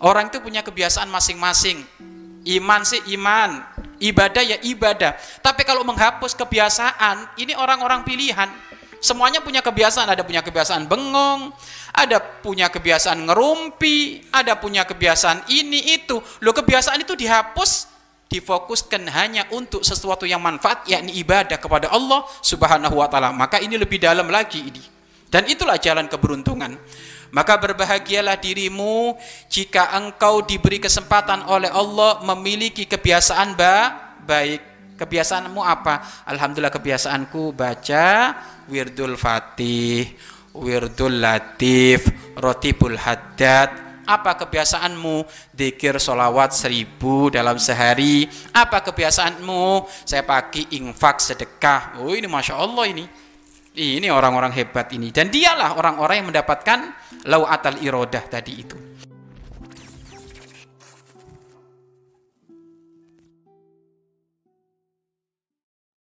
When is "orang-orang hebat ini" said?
54.08-55.12